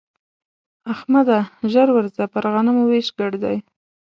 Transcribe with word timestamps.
احمده! 0.93 1.39
ژر 1.71 1.87
ورځه 1.97 2.23
پر 2.33 2.43
غنمو 2.53 2.83
وېش 2.89 3.07
ګډ 3.19 3.33
دی. 3.43 3.57